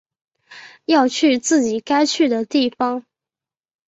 [0.85, 3.05] 要去自己该去的地方